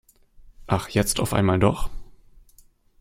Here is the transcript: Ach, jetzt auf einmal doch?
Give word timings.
Ach, 0.65 0.89
jetzt 0.89 1.19
auf 1.19 1.31
einmal 1.31 1.59
doch? 1.59 1.91